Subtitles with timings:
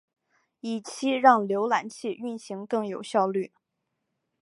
[0.61, 3.51] 以期让浏览器运行更有效率。